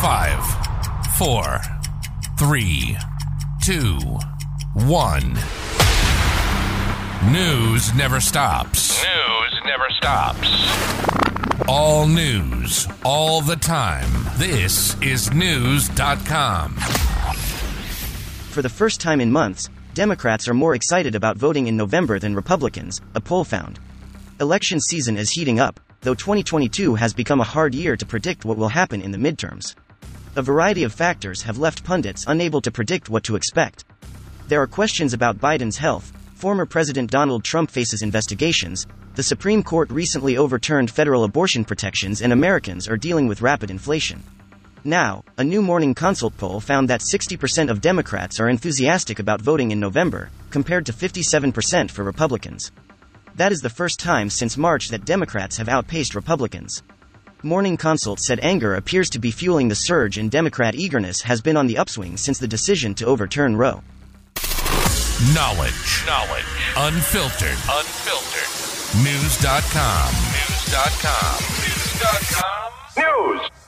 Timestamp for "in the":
29.02-29.18